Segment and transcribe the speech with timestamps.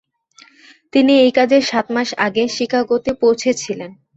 [0.93, 3.91] তিনি এই কাজের সাত মাস আগে শিকাগোতে পৌঁছেছিলেন।